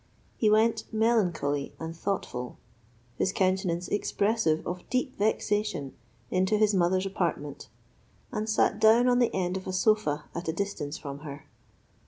[0.35, 2.57] He went melancholy and thoughtful,
[3.19, 5.93] his countenance expressive of deep vexation,
[6.31, 7.67] into his mother's apartment,
[8.31, 11.45] and sat down on the end of a sofa at a distance from her.